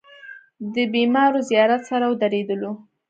د 0.73 0.75
بېمارو 0.93 1.39
زيارت 1.49 1.81
سره 1.89 2.05
ودرېدلو. 2.07 2.71